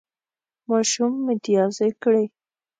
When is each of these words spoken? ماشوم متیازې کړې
ماشوم 0.69 1.13
متیازې 1.25 1.87
کړې 2.01 2.25